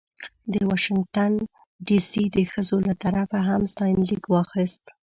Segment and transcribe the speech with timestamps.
[0.51, 1.33] د واشنګټن
[1.85, 4.83] ډې سي د ښځو له طرفه هم ستاینلیک واخیست.